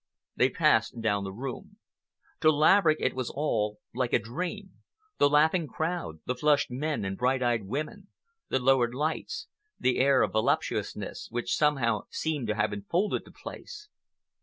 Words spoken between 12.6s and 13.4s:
enfolded the